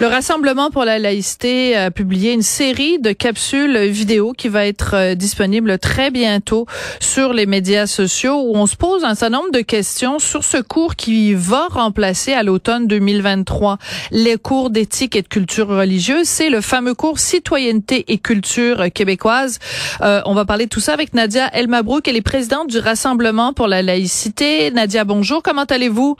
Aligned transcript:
Le 0.00 0.06
Rassemblement 0.06 0.70
pour 0.70 0.86
la 0.86 0.98
laïcité 0.98 1.76
a 1.76 1.90
publié 1.90 2.32
une 2.32 2.40
série 2.40 2.98
de 2.98 3.12
capsules 3.12 3.76
vidéo 3.80 4.32
qui 4.32 4.48
va 4.48 4.64
être 4.64 4.94
euh, 4.94 5.14
disponible 5.14 5.78
très 5.78 6.10
bientôt 6.10 6.64
sur 7.00 7.34
les 7.34 7.44
médias 7.44 7.86
sociaux 7.86 8.40
où 8.46 8.56
on 8.56 8.64
se 8.64 8.76
pose 8.76 9.04
un 9.04 9.14
certain 9.14 9.36
nombre 9.36 9.52
de 9.52 9.60
questions 9.60 10.18
sur 10.18 10.42
ce 10.42 10.56
cours 10.56 10.96
qui 10.96 11.34
va 11.34 11.66
remplacer 11.68 12.32
à 12.32 12.42
l'automne 12.42 12.86
2023 12.86 13.76
les 14.10 14.38
cours 14.38 14.70
d'éthique 14.70 15.16
et 15.16 15.20
de 15.20 15.28
culture 15.28 15.68
religieuse. 15.68 16.26
C'est 16.26 16.48
le 16.48 16.62
fameux 16.62 16.94
cours 16.94 17.18
citoyenneté 17.18 18.06
et 18.08 18.16
culture 18.16 18.90
québécoise. 18.94 19.58
Euh, 20.00 20.22
on 20.24 20.32
va 20.32 20.46
parler 20.46 20.64
de 20.64 20.70
tout 20.70 20.80
ça 20.80 20.94
avec 20.94 21.12
Nadia 21.12 21.48
Elmabrouk. 21.52 22.08
Elle 22.08 22.16
est 22.16 22.22
présidente 22.22 22.68
du 22.68 22.78
Rassemblement 22.78 23.52
pour 23.52 23.68
la 23.68 23.82
laïcité. 23.82 24.70
Nadia, 24.70 25.04
bonjour. 25.04 25.42
Comment 25.42 25.64
allez-vous? 25.64 26.16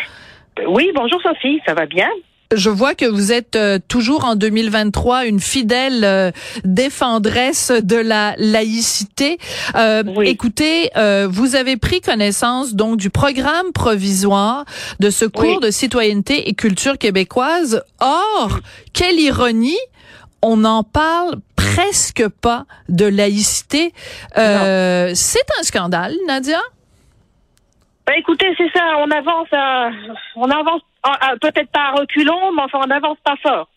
Oui, 0.68 0.90
bonjour 0.94 1.22
Sophie, 1.22 1.62
ça 1.64 1.72
va 1.72 1.86
bien? 1.86 2.08
Je 2.52 2.68
vois 2.68 2.96
que 2.96 3.04
vous 3.04 3.30
êtes 3.30 3.54
euh, 3.54 3.78
toujours 3.86 4.24
en 4.24 4.34
2023 4.34 5.26
une 5.26 5.38
fidèle 5.38 6.02
euh, 6.02 6.32
défendresse 6.64 7.70
de 7.70 7.94
la 7.94 8.34
laïcité. 8.38 9.38
Euh, 9.76 10.02
Écoutez, 10.24 10.90
euh, 10.96 11.28
vous 11.30 11.54
avez 11.54 11.76
pris 11.76 12.00
connaissance 12.00 12.74
donc 12.74 12.96
du 12.96 13.08
programme 13.08 13.72
provisoire 13.72 14.64
de 14.98 15.10
ce 15.10 15.26
cours 15.26 15.60
de 15.60 15.70
citoyenneté 15.70 16.48
et 16.48 16.54
culture 16.54 16.98
québécoise. 16.98 17.84
Or, 18.00 18.58
quelle 18.92 19.20
ironie, 19.20 19.78
on 20.42 20.56
n'en 20.56 20.82
parle 20.82 21.36
presque 21.54 22.26
pas 22.40 22.64
de 22.88 23.04
laïcité. 23.04 23.92
C'est 24.34 24.40
un 24.40 25.62
scandale, 25.62 26.14
Nadia. 26.26 26.58
Ben 28.08 28.14
écoutez, 28.18 28.52
c'est 28.58 28.70
ça, 28.74 28.96
on 28.98 29.10
avance, 29.12 29.48
on 30.34 30.50
avance 30.50 30.80
peut-être 31.40 31.70
pas 31.70 31.88
à 31.88 31.90
reculons, 31.92 32.52
mais 32.52 32.62
enfin 32.62 32.80
on 32.82 32.86
n'avance 32.86 33.18
pas 33.24 33.36
fort. 33.42 33.68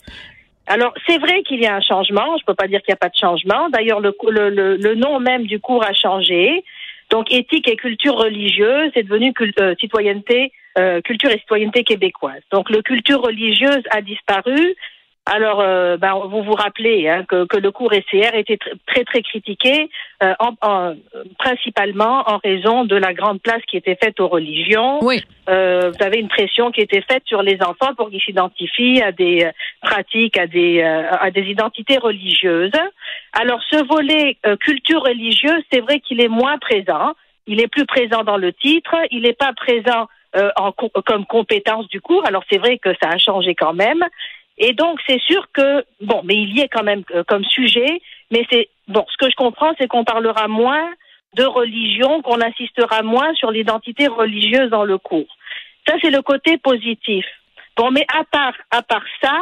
Alors, 0.68 0.94
c'est 1.08 1.18
vrai 1.18 1.44
qu'il 1.44 1.62
y 1.62 1.66
a 1.66 1.76
un 1.76 1.82
changement. 1.82 2.38
Je 2.38 2.46
peux 2.46 2.54
pas 2.54 2.68
dire 2.68 2.82
qu'il 2.82 2.92
n'y 2.92 2.96
a 2.96 2.98
pas 2.98 3.10
de 3.10 3.18
changement. 3.18 3.70
D'ailleurs, 3.70 4.00
le, 4.00 4.96
nom 4.96 5.20
même 5.20 5.46
du 5.46 5.60
cours 5.60 5.84
a 5.84 5.94
changé. 5.94 6.64
Donc, 7.10 7.32
éthique 7.32 7.68
et 7.68 7.76
culture 7.76 8.16
religieuse 8.16 8.92
est 8.96 9.04
devenu 9.04 9.34
euh, 9.60 9.76
citoyenneté, 9.80 10.52
euh, 10.78 11.02
culture 11.02 11.30
et 11.32 11.40
citoyenneté 11.40 11.84
québécoise. 11.84 12.42
Donc, 12.52 12.70
le 12.70 12.82
culture 12.82 13.22
religieuse 13.22 13.84
a 13.92 14.02
disparu. 14.02 14.76
Alors, 15.26 15.62
euh, 15.62 15.96
ben, 15.96 16.16
vous 16.28 16.44
vous 16.44 16.54
rappelez 16.54 17.08
hein, 17.08 17.24
que, 17.24 17.46
que, 17.46 17.56
le 17.56 17.72
cours 17.72 17.94
SCR 17.94 18.36
était 18.36 18.60
très 18.86 19.06
très 19.06 19.22
critiqué, 19.22 19.90
euh, 20.22 20.34
en, 20.40 20.96
principalement 21.40 22.24
en 22.28 22.40
raison 22.44 22.84
de 22.84 22.98
la 22.98 23.14
grande 23.14 23.42
place 23.42 23.62
qui 23.70 23.78
était 23.78 23.96
faite 23.96 24.20
aux 24.20 24.28
religions. 24.28 25.00
Oui. 25.02 25.24
Euh, 25.48 25.92
vous 25.92 26.04
avez 26.04 26.20
une 26.20 26.28
pression 26.28 26.72
qui 26.72 26.82
était 26.82 27.04
faite 27.10 27.24
sur 27.26 27.42
les 27.42 27.58
enfants 27.62 27.94
pour 27.96 28.10
qu'ils 28.10 28.20
s'identifient 28.20 29.02
à 29.02 29.14
des 29.14 29.50
pratiques, 29.82 30.38
à 30.38 30.46
des 30.46 30.82
à 30.82 31.32
des 31.32 31.44
identités 31.44 31.98
religieuses. 31.98 32.72
Alors, 33.32 33.62
ce 33.72 33.82
volet 33.86 34.38
culture 34.60 35.04
religieuse, 35.04 35.64
c'est 35.72 35.80
vrai 35.80 36.02
qu'il 36.02 36.22
est 36.22 36.28
moins 36.28 36.58
présent. 36.58 37.14
Il 37.48 37.62
est 37.62 37.68
plus 37.68 37.86
présent 37.86 38.24
dans 38.24 38.38
le 38.38 38.52
titre. 38.52 38.96
Il 39.12 39.22
n'est 39.22 39.34
pas 39.34 39.54
présent 39.54 40.08
en, 40.58 40.72
comme 40.72 41.26
compétence 41.26 41.88
du 41.88 42.02
cours. 42.02 42.26
Alors, 42.26 42.44
c'est 42.52 42.58
vrai 42.58 42.78
que 42.78 42.90
ça 43.02 43.10
a 43.10 43.18
changé 43.18 43.56
quand 43.56 43.74
même. 43.74 44.04
Et 44.58 44.74
donc, 44.74 45.00
c'est 45.08 45.22
sûr 45.22 45.48
que, 45.52 45.84
bon, 46.02 46.22
mais 46.24 46.36
il 46.36 46.56
y 46.56 46.62
est 46.62 46.68
quand 46.68 46.84
même 46.84 47.04
euh, 47.14 47.24
comme 47.28 47.44
sujet, 47.44 48.02
mais 48.32 48.46
c'est, 48.52 48.70
bon, 48.88 49.06
ce 49.10 49.18
que 49.18 49.30
je 49.30 49.36
comprends, 49.36 49.74
c'est 49.80 49.88
qu'on 49.88 50.04
parlera 50.04 50.48
moins 50.48 50.90
de 51.36 51.44
religion, 51.44 52.22
qu'on 52.22 52.40
insistera 52.42 53.02
moins 53.02 53.34
sur 53.34 53.52
l'identité 53.52 54.08
religieuse 54.08 54.70
dans 54.70 54.84
le 54.84 54.98
cours. 55.00 55.36
Ça, 55.88 55.96
c'est 56.02 56.12
le 56.12 56.22
côté 56.22 56.58
positif. 56.58 57.26
Bon, 57.76 57.90
mais 57.90 58.06
à 58.14 58.24
part, 58.24 58.54
à 58.70 58.84
part 58.84 59.04
ça, 59.22 59.42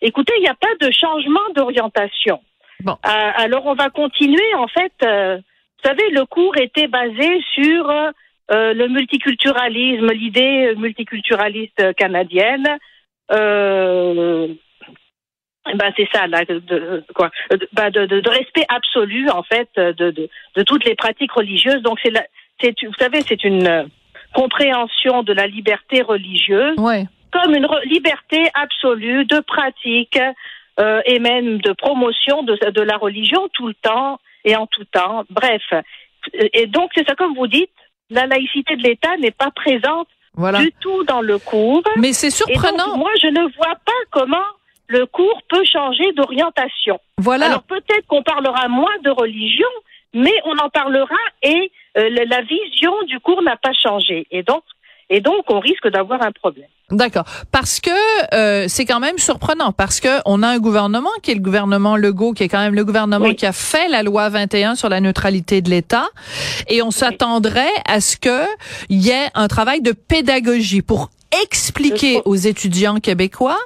écoutez, 0.00 0.32
il 0.38 0.42
n'y 0.42 0.48
a 0.48 0.54
pas 0.54 0.74
de 0.80 0.90
changement 0.90 1.46
d'orientation. 1.54 2.40
Bon. 2.80 2.92
Euh, 2.92 3.30
alors, 3.36 3.66
on 3.66 3.74
va 3.74 3.90
continuer, 3.90 4.54
en 4.54 4.68
fait, 4.68 4.92
euh, 5.04 5.36
vous 5.36 5.88
savez, 5.88 6.08
le 6.10 6.24
cours 6.24 6.56
était 6.56 6.88
basé 6.88 7.42
sur 7.54 7.92
le 8.48 8.86
multiculturalisme, 8.86 10.10
l'idée 10.12 10.72
multiculturaliste 10.76 11.94
canadienne, 11.96 12.78
euh, 13.32 14.48
ben 15.74 15.92
c'est 15.96 16.08
ça, 16.12 16.26
là, 16.26 16.44
de, 16.44 17.04
quoi, 17.14 17.30
ben 17.72 17.90
de, 17.90 18.06
de, 18.06 18.28
respect 18.28 18.64
absolu 18.68 19.28
en 19.30 19.42
fait 19.42 19.68
de, 19.76 20.10
de, 20.10 20.28
de 20.54 20.62
toutes 20.62 20.84
les 20.84 20.94
pratiques 20.94 21.32
religieuses. 21.32 21.82
Donc 21.82 21.98
c'est, 22.02 22.12
c'est, 22.60 22.74
vous 22.84 22.94
savez, 22.98 23.20
c'est 23.22 23.42
une 23.44 23.90
compréhension 24.32 25.22
de 25.22 25.32
la 25.32 25.46
liberté 25.46 26.02
religieuse 26.02 26.78
ouais. 26.78 27.06
comme 27.32 27.54
une 27.54 27.66
liberté 27.86 28.48
absolue 28.54 29.24
de 29.24 29.40
pratique 29.40 30.18
euh, 30.78 31.00
et 31.06 31.18
même 31.18 31.58
de 31.58 31.72
promotion 31.72 32.42
de, 32.42 32.70
de 32.70 32.82
la 32.82 32.96
religion 32.96 33.48
tout 33.54 33.66
le 33.66 33.74
temps 33.74 34.18
et 34.44 34.54
en 34.56 34.66
tout 34.66 34.84
temps. 34.84 35.24
Bref, 35.30 35.62
et 36.34 36.66
donc 36.66 36.90
c'est 36.94 37.06
ça 37.08 37.14
comme 37.14 37.34
vous 37.34 37.46
dites, 37.46 37.70
la 38.10 38.26
laïcité 38.26 38.76
de 38.76 38.82
l'État 38.82 39.16
n'est 39.16 39.32
pas 39.32 39.50
présente 39.50 40.08
du 40.36 40.72
tout 40.80 41.04
dans 41.04 41.20
le 41.20 41.38
cours. 41.38 41.82
Mais 41.96 42.12
c'est 42.12 42.30
surprenant. 42.30 42.96
moi, 42.96 43.10
je 43.22 43.28
ne 43.28 43.42
vois 43.56 43.74
pas 43.84 43.92
comment 44.10 44.44
le 44.88 45.06
cours 45.06 45.40
peut 45.48 45.64
changer 45.64 46.12
d'orientation. 46.12 47.00
Voilà. 47.18 47.46
Alors 47.46 47.62
peut-être 47.62 48.06
qu'on 48.06 48.22
parlera 48.22 48.68
moins 48.68 48.96
de 49.02 49.10
religion, 49.10 49.68
mais 50.14 50.34
on 50.44 50.56
en 50.58 50.68
parlera 50.68 51.16
et 51.42 51.70
euh, 51.98 52.10
la 52.28 52.42
vision 52.42 52.92
du 53.06 53.18
cours 53.20 53.42
n'a 53.42 53.56
pas 53.56 53.72
changé. 53.72 54.26
Et 54.30 54.42
donc, 54.42 54.62
et 55.08 55.20
donc, 55.20 55.44
on 55.48 55.60
risque 55.60 55.88
d'avoir 55.88 56.22
un 56.22 56.32
problème. 56.32 56.66
D'accord. 56.90 57.24
Parce 57.52 57.80
que 57.80 57.90
euh, 58.34 58.66
c'est 58.68 58.84
quand 58.84 59.00
même 59.00 59.18
surprenant, 59.18 59.72
parce 59.72 60.00
que 60.00 60.20
on 60.24 60.42
a 60.42 60.48
un 60.48 60.58
gouvernement 60.58 61.10
qui 61.22 61.32
est 61.32 61.34
le 61.34 61.40
gouvernement 61.40 61.96
Legault, 61.96 62.32
qui 62.32 62.44
est 62.44 62.48
quand 62.48 62.60
même 62.60 62.74
le 62.74 62.84
gouvernement 62.84 63.32
qui 63.34 63.46
a 63.46 63.52
fait 63.52 63.88
la 63.88 64.02
loi 64.02 64.28
21 64.28 64.76
sur 64.76 64.88
la 64.88 65.00
neutralité 65.00 65.62
de 65.62 65.70
l'État, 65.70 66.06
et 66.68 66.82
on 66.82 66.90
s'attendrait 66.90 67.72
à 67.88 68.00
ce 68.00 68.16
que 68.16 68.44
il 68.88 69.04
y 69.04 69.10
ait 69.10 69.28
un 69.34 69.48
travail 69.48 69.80
de 69.80 69.92
pédagogie 69.92 70.82
pour 70.82 71.10
expliquer 71.42 72.22
aux 72.24 72.36
étudiants 72.36 72.98
québécois 72.98 73.58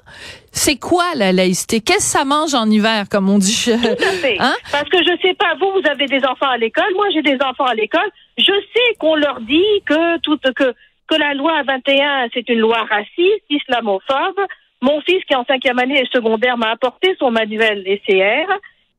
c'est 0.52 0.76
quoi 0.76 1.04
la 1.14 1.32
laïcité? 1.32 1.80
Qu'est-ce 1.80 2.12
que 2.12 2.18
ça 2.18 2.24
mange 2.24 2.54
en 2.54 2.68
hiver, 2.68 3.04
comme 3.08 3.28
on 3.28 3.38
dit? 3.38 3.66
Tout 3.66 4.04
à 4.04 4.12
fait. 4.12 4.36
Hein? 4.40 4.54
Parce 4.72 4.88
que 4.88 4.98
je 4.98 5.16
sais 5.22 5.34
pas, 5.34 5.54
vous, 5.60 5.70
vous 5.80 5.88
avez 5.88 6.06
des 6.06 6.24
enfants 6.24 6.48
à 6.48 6.56
l'école, 6.56 6.92
moi 6.96 7.06
j'ai 7.14 7.22
des 7.22 7.38
enfants 7.44 7.66
à 7.66 7.74
l'école. 7.74 8.10
Je 8.36 8.52
sais 8.74 8.94
qu'on 8.98 9.14
leur 9.14 9.40
dit 9.40 9.82
que 9.86 10.18
tout 10.18 10.38
que 10.56 10.74
la 11.18 11.34
loi 11.34 11.62
21, 11.62 12.28
c'est 12.32 12.48
une 12.48 12.60
loi 12.60 12.82
raciste, 12.84 13.44
islamophobe. 13.48 14.40
Mon 14.82 15.00
fils, 15.02 15.22
qui 15.24 15.34
est 15.34 15.36
en 15.36 15.44
cinquième 15.44 15.78
année 15.78 16.02
secondaire, 16.12 16.56
m'a 16.56 16.70
apporté 16.70 17.14
son 17.18 17.30
manuel 17.30 17.84
SCR. 17.86 18.50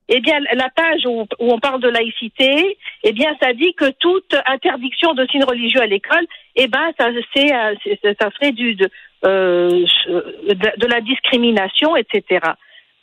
Eh 0.09 0.19
bien, 0.19 0.39
la 0.53 0.69
page 0.69 1.05
où, 1.05 1.25
on 1.39 1.59
parle 1.59 1.81
de 1.81 1.87
laïcité, 1.87 2.77
eh 3.03 3.11
bien, 3.13 3.35
ça 3.41 3.53
dit 3.53 3.73
que 3.73 3.89
toute 3.99 4.35
interdiction 4.45 5.13
de 5.13 5.25
signe 5.27 5.45
religieux 5.45 5.81
à 5.81 5.87
l'école, 5.87 6.25
eh 6.55 6.67
ben, 6.67 6.91
ça, 6.99 7.07
c'est, 7.33 7.53
euh, 7.53 7.75
ça 8.19 8.29
serait 8.31 8.51
du, 8.51 8.75
de, 8.75 8.89
euh, 9.25 9.85
de 10.49 10.87
la 10.87 10.99
discrimination, 10.99 11.95
etc. 11.95 12.41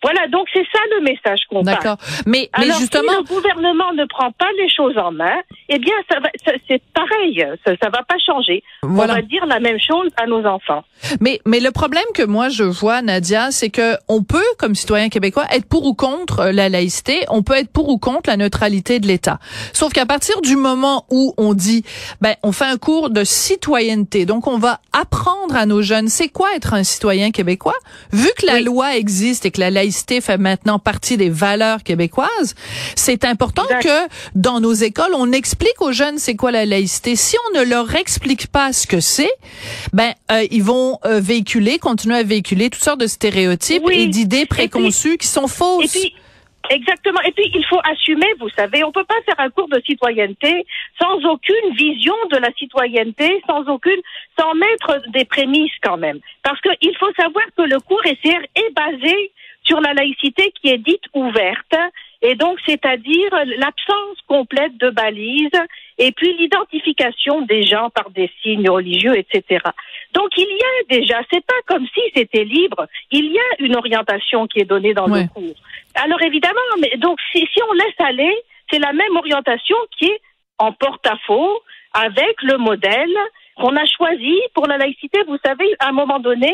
Voilà, 0.03 0.29
donc 0.29 0.47
c'est 0.53 0.65
ça 0.73 0.79
le 0.97 1.03
message 1.03 1.41
qu'on 1.51 1.65
passe. 1.65 1.75
D'accord. 1.75 1.97
Mais, 2.25 2.49
mais 2.59 2.67
justement, 2.79 3.11
si 3.11 3.19
le 3.19 3.35
gouvernement 3.35 3.93
ne 3.95 4.05
prend 4.05 4.31
pas 4.31 4.49
les 4.57 4.69
choses 4.71 4.97
en 4.97 5.11
main, 5.11 5.35
eh 5.69 5.79
bien, 5.79 5.95
ça 6.09 6.21
va, 6.21 6.29
c'est 6.69 6.81
pareil, 6.95 7.45
ça, 7.67 7.73
ça 7.83 7.91
va 7.91 8.05
pas 8.05 8.15
changer. 8.25 8.63
On 8.85 8.95
va 8.95 9.23
dire 9.23 9.45
la 9.47 9.59
même 9.59 9.79
chose 9.81 10.11
à 10.17 10.27
nos 10.27 10.45
enfants. 10.47 10.85
Mais, 11.21 11.41
mais 11.47 11.59
le 11.59 11.73
problème 11.73 12.05
que 12.15 12.23
moi 12.23 12.49
je 12.49 12.63
vois, 12.63 13.03
Nadia, 13.03 13.51
c'est 13.51 13.71
que 13.71 13.97
on 14.07 14.23
peut, 14.23 14.45
comme 14.59 14.77
citoyen 14.77 15.09
québécois, 15.09 15.47
être 15.51 15.67
pour 15.67 15.85
ou 15.85 15.95
contre 15.95 16.47
la 16.47 16.69
laïcité, 16.69 17.25
on 17.29 17.43
peut 17.43 17.55
être 17.55 17.73
pour 17.73 17.89
ou 17.89 17.99
contre 17.99 18.31
la 18.31 18.37
neutralité 18.37 19.01
de 19.01 19.09
l'État. 19.09 19.41
Sauf 19.73 19.93
qu'à 19.93 20.07
partir 20.07 20.41
du 20.43 20.55
moment 20.55 21.07
où 21.11 21.35
on 21.39 21.55
dit, 21.55 21.85
ben, 22.21 22.35
on 22.45 22.53
fait 22.53 22.67
un 22.67 22.77
cours 22.77 23.11
de 23.11 23.25
citoyenneté, 23.25 24.27
donc 24.27 24.47
on 24.47 24.59
va 24.59 24.81
apprendre 24.93 25.57
à 25.57 25.67
nos 25.67 25.83
jeunes, 25.83 26.09
c'est 26.09 26.29
quoi 26.29 26.55
être 26.55 26.75
un 26.75 26.85
citoyen 26.85 27.33
québécois, 27.33 27.77
vu 28.13 28.29
que 28.39 28.47
la 28.47 28.61
loi 28.61 28.97
existe 28.97 29.45
et 29.45 29.51
que 29.51 29.61
la 29.61 29.71
laïcité 29.71 29.88
fait 30.21 30.39
maintenant 30.39 30.79
partie 30.79 31.17
des 31.17 31.31
valeurs 31.31 31.83
québécoises, 31.83 32.55
c'est 32.97 33.25
important 33.25 33.65
que 33.83 34.09
dans 34.35 34.61
nos 34.61 34.73
écoles, 34.73 35.13
on 35.15 35.33
explique 35.33 35.81
aux 35.81 35.93
jeunes 35.93 36.19
c'est 36.19 36.37
quoi 36.37 36.51
la 36.51 36.67
laïcité. 36.67 37.17
Si 37.17 37.37
on 37.49 37.59
ne 37.59 37.65
leur 37.65 37.95
explique 37.95 38.49
pas 38.49 38.73
ce 38.73 38.87
que 38.87 39.01
c'est, 39.01 39.33
ben 39.93 40.13
euh, 40.31 40.45
ils 40.51 40.63
vont 40.63 40.99
euh, 41.05 41.21
véhiculer, 41.21 41.79
continuer 41.79 42.17
à 42.17 42.23
véhiculer 42.23 42.71
toutes 42.71 42.83
sortes 42.83 43.01
de 43.01 43.07
stéréotypes 43.07 43.89
et 43.91 44.07
d'idées 44.07 44.47
préconçues 44.47 45.19
qui 45.19 45.27
sont 45.27 45.49
fausses. 45.49 45.97
Exactement. 46.71 47.21
Et 47.23 47.33
puis, 47.33 47.51
il 47.55 47.65
faut 47.65 47.81
assumer, 47.85 48.27
vous 48.41 48.51
savez, 48.51 48.85
on 48.85 48.93
peut 48.93 49.05
pas 49.05 49.21
faire 49.25 49.39
un 49.39 49.49
cours 49.51 49.69
de 49.69 49.81
citoyenneté 49.87 50.67
sans 51.01 51.17
aucune 51.25 51.75
vision 51.75 52.15
de 52.31 52.37
la 52.37 52.53
citoyenneté, 52.53 53.43
sans 53.47 53.67
aucune, 53.69 54.01
sans 54.39 54.55
mettre 54.55 55.01
des 55.11 55.25
prémices 55.25 55.73
quand 55.83 55.97
même. 55.97 56.19
Parce 56.43 56.61
qu'il 56.61 56.97
faut 56.99 57.13
savoir 57.19 57.45
que 57.57 57.63
le 57.63 57.81
cours 57.81 58.03
SCR 58.05 58.43
est 58.55 58.71
basé 58.75 59.33
sur 59.69 59.81
la 59.81 59.93
laïcité 59.93 60.53
qui 60.61 60.71
est 60.71 60.79
dite 60.79 61.05
ouverte, 61.13 61.77
et 62.23 62.35
donc 62.35 62.59
c'est-à-dire 62.67 63.31
l'absence 63.59 64.17
complète 64.27 64.77
de 64.79 64.91
balises 64.91 65.61
et 65.99 66.11
puis 66.13 66.37
l'identification 66.37 67.43
des 67.43 67.63
gens 67.63 67.91
par 67.91 68.11
des 68.11 68.31
signes 68.43 68.69
religieux, 68.69 69.17
etc. 69.17 69.63
Donc 70.15 70.31
il 70.37 70.49
y 70.49 70.97
a 70.97 70.99
déjà, 70.99 71.21
c'est 71.31 71.45
pas 71.45 71.61
comme 71.67 71.87
si 71.95 72.01
c'était 72.17 72.45
libre, 72.45 72.87
il 73.13 73.31
y 73.31 73.39
a 73.39 73.49
une 73.61 73.77
orientation 73.77 74.47
qui 74.47 74.61
est 74.61 74.65
donnée 74.65 74.95
dans 74.95 75.07
le 75.07 75.29
cours. 75.29 75.55
Alors 75.95 76.23
évidemment, 76.23 76.61
mais 76.81 76.97
donc 76.97 77.19
si, 77.31 77.47
si 77.53 77.61
on 77.71 77.73
laisse 77.75 78.01
aller, 78.01 78.35
c'est 78.71 78.79
la 78.79 78.93
même 78.93 79.17
orientation 79.17 79.77
qui 79.97 80.07
est 80.07 80.21
en 80.59 80.73
porte-à-faux 80.73 81.61
avec 81.93 82.43
le 82.43 82.57
modèle 82.59 83.17
qu'on 83.57 83.77
a 83.77 83.87
choisi 83.87 84.35
pour 84.55 84.67
la 84.67 84.79
laïcité. 84.79 85.21
Vous 85.27 85.39
savez, 85.45 85.67
à 85.79 85.89
un 85.89 85.93
moment 85.93 86.19
donné, 86.19 86.53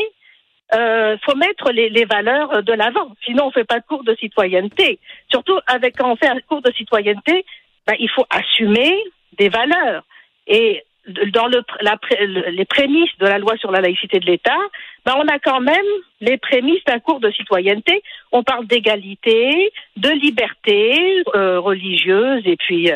euh, 0.72 1.16
faut 1.24 1.36
mettre 1.36 1.70
les, 1.72 1.90
les 1.90 2.04
valeurs 2.04 2.62
de 2.62 2.72
l'avant. 2.72 3.12
Sinon, 3.24 3.46
on 3.46 3.50
fait 3.50 3.64
pas 3.64 3.80
cours 3.80 4.04
de 4.04 4.14
citoyenneté. 4.16 4.98
Surtout 5.30 5.58
avec 5.66 5.96
quand 5.96 6.10
on 6.10 6.16
fait 6.16 6.28
un 6.28 6.40
cours 6.40 6.62
de 6.62 6.72
citoyenneté, 6.72 7.44
ben, 7.86 7.94
il 7.98 8.08
faut 8.08 8.26
assumer 8.30 8.94
des 9.38 9.48
valeurs. 9.48 10.04
Et 10.46 10.82
dans 11.06 11.46
le, 11.48 11.62
la, 11.82 11.98
les 12.50 12.64
prémices 12.64 13.16
de 13.18 13.26
la 13.26 13.38
loi 13.38 13.56
sur 13.58 13.70
la 13.70 13.80
laïcité 13.80 14.20
de 14.20 14.26
l'État, 14.26 14.56
ben 15.04 15.14
on 15.18 15.28
a 15.28 15.38
quand 15.38 15.60
même 15.60 15.84
les 16.20 16.38
prémices 16.38 16.82
d'un 16.86 16.98
cours 16.98 17.20
de 17.20 17.30
citoyenneté. 17.30 18.02
On 18.32 18.42
parle 18.42 18.66
d'égalité, 18.66 19.70
de 19.96 20.10
liberté 20.10 21.22
euh, 21.34 21.60
religieuse 21.60 22.42
et 22.46 22.56
puis 22.56 22.90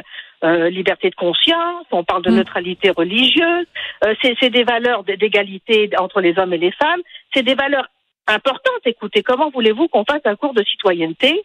euh, 0.45 0.71
liberté 0.71 1.11
de 1.11 1.15
conscience. 1.15 1.87
On 1.91 2.05
parle 2.05 2.23
de 2.23 2.31
mm. 2.31 2.37
neutralité 2.37 2.91
religieuse. 2.91 3.67
Euh, 4.05 4.15
c'est 4.23 4.51
des 4.51 4.65
valeurs 4.65 5.05
d'égalité 5.05 5.91
entre 5.99 6.21
les 6.21 6.39
hommes 6.39 6.55
et 6.55 6.59
les 6.59 6.73
femmes. 6.73 7.01
C'est 7.35 7.43
des 7.43 7.55
valeurs 7.55 7.89
importantes. 8.27 8.83
Écoutez, 8.85 9.23
comment 9.23 9.51
voulez-vous 9.51 9.89
qu'on 9.89 10.05
fasse 10.05 10.23
un 10.25 10.37
cours 10.37 10.55
de 10.55 10.65
citoyenneté 10.65 11.43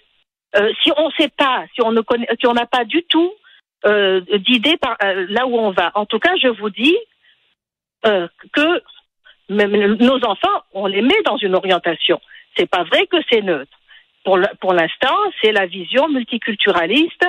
euh, 0.56 0.72
si 0.84 0.92
on 0.98 1.08
ne 1.08 1.14
sait 1.14 1.32
pas, 1.36 1.66
si 1.74 1.82
on 1.82 1.92
ne 1.92 2.02
connaît, 2.02 2.28
si 2.40 2.46
on 2.46 2.54
n'a 2.54 2.68
pas 2.68 2.86
du 2.86 3.04
tout 3.04 3.34
euh, 3.86 4.22
d'idées 4.22 4.78
par 4.78 4.96
euh, 5.04 5.26
là 5.30 5.48
où 5.48 5.58
on 5.58 5.72
va? 5.72 5.92
En 5.96 6.06
tout 6.06 6.20
cas, 6.20 6.36
je 6.42 6.48
vous 6.48 6.70
dis 6.70 6.96
euh, 8.06 8.28
que 8.52 8.82
nos 9.50 10.24
enfants, 10.26 10.64
on 10.74 10.86
les 10.86 11.02
met 11.02 11.22
dans 11.26 11.38
une 11.38 11.56
orientation. 11.56 12.22
C'est 12.56 12.70
pas 12.70 12.84
vrai 12.84 13.08
que 13.08 13.18
c'est 13.30 13.42
neutre. 13.42 13.78
Pour 14.24 14.38
l'instant, 14.38 15.18
c'est 15.42 15.52
la 15.52 15.66
vision 15.66 16.08
multiculturaliste 16.08 17.26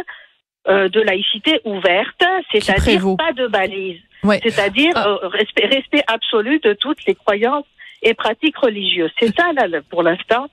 de 0.66 1.00
laïcité 1.00 1.60
ouverte, 1.64 2.24
c'est-à-dire 2.50 3.16
pas 3.18 3.32
de 3.32 3.46
balises, 3.48 4.00
c'est-à-dire 4.42 4.92
ah. 4.94 5.18
respect, 5.24 5.66
respect 5.66 6.02
absolu 6.06 6.58
de 6.60 6.72
toutes 6.72 7.04
les 7.06 7.14
croyances 7.14 7.66
et 8.02 8.14
pratiques 8.14 8.56
religieuses. 8.56 9.10
C'est 9.18 9.34
ça, 9.34 9.52
là, 9.52 9.66
pour 9.90 10.02
l'instant, 10.02 10.48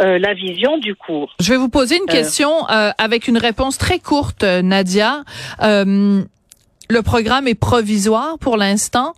euh, 0.00 0.16
la 0.20 0.32
vision 0.32 0.78
du 0.78 0.94
cours. 0.94 1.34
Je 1.40 1.50
vais 1.50 1.56
vous 1.56 1.68
poser 1.68 1.96
une 1.96 2.08
euh. 2.08 2.12
question 2.12 2.68
euh, 2.70 2.90
avec 2.98 3.26
une 3.26 3.36
réponse 3.36 3.78
très 3.78 3.98
courte, 3.98 4.44
Nadia. 4.44 5.24
Le 6.90 7.02
programme 7.02 7.46
est 7.46 7.58
provisoire 7.58 8.38
pour 8.38 8.56
l'instant. 8.56 9.12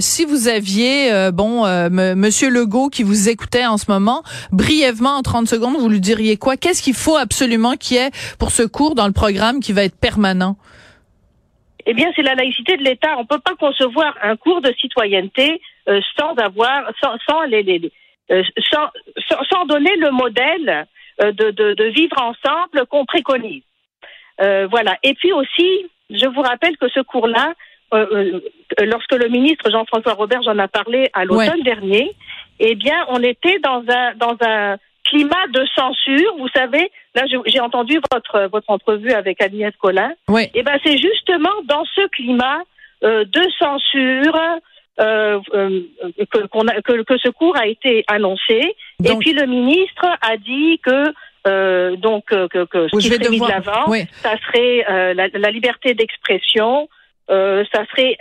si 0.00 0.24
vous 0.24 0.48
aviez, 0.48 1.30
bon, 1.32 1.64
Monsieur 1.90 2.50
Legault 2.50 2.88
qui 2.88 3.02
vous 3.02 3.28
écoutait 3.28 3.66
en 3.66 3.76
ce 3.76 3.90
moment, 3.90 4.22
brièvement 4.52 5.16
en 5.16 5.22
30 5.22 5.46
secondes, 5.48 5.76
vous 5.76 5.88
lui 5.88 6.00
diriez 6.00 6.36
quoi? 6.36 6.56
Qu'est-ce 6.56 6.82
qu'il 6.82 6.94
faut 6.94 7.16
absolument 7.16 7.74
qu'il 7.74 7.96
y 7.96 8.00
ait 8.00 8.10
pour 8.38 8.50
ce 8.50 8.62
cours 8.62 8.94
dans 8.94 9.06
le 9.06 9.12
programme 9.12 9.60
qui 9.60 9.72
va 9.72 9.84
être 9.84 9.98
permanent? 9.98 10.56
Eh 11.86 11.94
bien, 11.94 12.10
c'est 12.16 12.22
la 12.22 12.34
laïcité 12.34 12.76
de 12.76 12.82
l'État. 12.82 13.16
On 13.18 13.26
peut 13.26 13.40
pas 13.40 13.54
concevoir 13.58 14.14
un 14.22 14.36
cours 14.36 14.60
de 14.62 14.72
citoyenneté 14.80 15.60
sans 16.16 16.34
avoir, 16.36 16.90
sans, 17.02 17.16
sans 17.26 17.42
les, 17.42 17.62
les, 17.62 17.92
euh, 18.30 18.42
sans, 18.72 18.88
sans, 19.50 19.66
donner 19.66 19.94
le 19.96 20.10
modèle 20.10 20.86
euh, 21.20 21.32
de, 21.32 21.50
de, 21.50 21.74
de 21.74 21.84
vivre 21.84 22.16
ensemble 22.22 22.86
qu'on 22.86 23.04
préconise. 23.04 23.62
Euh, 24.40 24.66
voilà. 24.70 24.96
Et 25.02 25.12
puis 25.12 25.32
aussi, 25.32 25.90
je 26.14 26.26
vous 26.26 26.42
rappelle 26.42 26.76
que 26.76 26.88
ce 26.88 27.00
cours-là, 27.00 27.54
euh, 27.92 28.40
lorsque 28.80 29.12
le 29.12 29.28
ministre 29.28 29.70
Jean-François 29.70 30.14
Robert 30.14 30.46
en 30.46 30.58
a 30.58 30.68
parlé 30.68 31.10
à 31.12 31.24
l'automne 31.24 31.62
dernier, 31.62 32.12
eh 32.58 32.74
bien, 32.74 33.04
on 33.08 33.22
était 33.22 33.58
dans 33.60 33.84
un 33.88 34.14
dans 34.16 34.36
un 34.40 34.76
climat 35.04 35.46
de 35.52 35.64
censure. 35.74 36.36
Vous 36.38 36.48
savez, 36.48 36.90
là, 37.14 37.24
j'ai 37.46 37.60
entendu 37.60 38.00
votre 38.10 38.48
votre 38.50 38.70
entrevue 38.70 39.12
avec 39.12 39.40
Agnès 39.42 39.74
Collin. 39.76 40.12
Oui. 40.28 40.50
Eh 40.54 40.62
ben, 40.62 40.78
c'est 40.84 40.98
justement 40.98 41.54
dans 41.66 41.84
ce 41.94 42.06
climat 42.08 42.62
de 43.02 43.50
censure, 43.58 44.60
euh, 45.00 45.40
euh, 45.54 45.80
que, 46.30 47.02
que, 47.02 47.18
ce 47.18 47.28
cours 47.28 47.56
a 47.56 47.66
été 47.66 48.04
annoncé. 48.06 48.76
et 49.04 49.16
puis 49.18 49.32
le 49.32 49.44
ministre 49.46 50.06
a 50.20 50.36
dit 50.36 50.78
que 50.78 51.12
euh, 51.46 51.96
donc 51.96 52.24
que, 52.26 52.64
que 52.64 52.88
ce 52.88 52.96
qui 52.96 53.08
serait 53.08 53.28
mis 53.28 53.40
de 53.40 53.48
l'avant, 53.48 53.92
ça 54.22 54.36
serait 54.46 55.14
la, 55.14 55.28
la, 55.28 55.50
liberté 55.50 55.94
d'expression, 55.94 56.88
ça 57.28 57.84
serait 57.90 58.16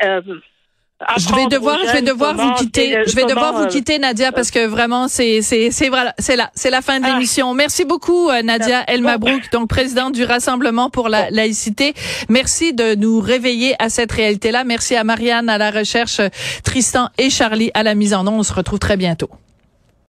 je 1.18 1.36
vais 1.36 1.48
devoir, 1.48 1.78
je 1.86 1.92
vais 1.92 2.02
devoir 2.02 2.36
vous 2.36 2.54
quitter. 2.54 3.04
Je 3.06 3.16
vais 3.16 3.26
devoir 3.26 3.54
vous 3.54 3.68
quitter, 3.68 4.00
Nadia, 4.00 4.32
parce 4.32 4.52
que 4.52 4.66
vraiment, 4.68 5.08
c'est, 5.08 5.42
c'est, 5.42 5.72
c'est 5.72 5.90
voilà, 5.90 6.14
c'est 6.18 6.36
la, 6.36 6.50
c'est 6.56 6.70
la 6.70 6.82
fin 6.82 7.00
de 7.00 7.06
ah. 7.06 7.14
l'émission. 7.14 7.54
Merci 7.54 7.86
beaucoup, 7.86 8.30
euh, 8.30 8.42
Nadia 8.42 8.84
El 8.88 9.02
Mabrouk, 9.02 9.52
donc 9.52 9.70
présidente 9.70 10.14
du 10.14 10.24
Rassemblement 10.24 10.90
pour 10.90 11.10
la 11.10 11.30
laïcité. 11.30 11.94
Merci 12.30 12.74
de 12.74 12.96
nous 12.96 13.20
réveiller 13.20 13.76
à 13.80 13.90
cette 13.90 14.12
réalité-là. 14.12 14.64
Merci 14.64 14.96
à 14.96 15.04
Marianne 15.04 15.50
à 15.50 15.58
la 15.58 15.72
recherche, 15.72 16.22
Tristan 16.64 17.10
et 17.18 17.30
Charlie 17.30 17.72
à 17.74 17.84
la 17.84 17.96
mise 17.96 18.14
en 18.14 18.28
onde. 18.28 18.40
On 18.40 18.44
se 18.44 18.54
retrouve 18.54 18.80
très 18.80 18.98
bientôt. 18.98 19.30